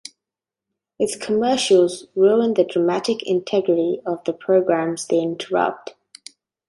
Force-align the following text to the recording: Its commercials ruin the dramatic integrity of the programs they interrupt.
Its 0.97 1.15
commercials 1.15 2.07
ruin 2.15 2.55
the 2.55 2.63
dramatic 2.63 3.21
integrity 3.21 4.01
of 4.03 4.23
the 4.23 4.33
programs 4.33 5.05
they 5.05 5.19
interrupt. 5.19 5.93